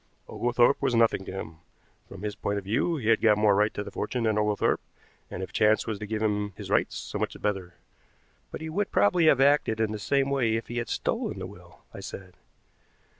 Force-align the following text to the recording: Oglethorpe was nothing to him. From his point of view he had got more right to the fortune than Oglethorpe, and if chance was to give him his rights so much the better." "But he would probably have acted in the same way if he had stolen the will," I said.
Oglethorpe 0.27 0.81
was 0.81 0.95
nothing 0.95 1.25
to 1.25 1.31
him. 1.31 1.57
From 2.09 2.23
his 2.23 2.33
point 2.35 2.57
of 2.57 2.63
view 2.63 2.95
he 2.97 3.09
had 3.09 3.21
got 3.21 3.37
more 3.37 3.53
right 3.53 3.71
to 3.75 3.83
the 3.83 3.91
fortune 3.91 4.23
than 4.23 4.35
Oglethorpe, 4.35 4.81
and 5.29 5.43
if 5.43 5.53
chance 5.53 5.85
was 5.85 5.99
to 5.99 6.07
give 6.07 6.23
him 6.23 6.53
his 6.57 6.71
rights 6.71 6.95
so 6.95 7.19
much 7.19 7.33
the 7.33 7.39
better." 7.39 7.75
"But 8.51 8.61
he 8.61 8.69
would 8.71 8.91
probably 8.91 9.27
have 9.27 9.39
acted 9.39 9.79
in 9.79 9.91
the 9.91 9.99
same 9.99 10.31
way 10.31 10.55
if 10.55 10.69
he 10.69 10.77
had 10.79 10.89
stolen 10.89 11.37
the 11.37 11.45
will," 11.45 11.81
I 11.93 11.99
said. 11.99 12.33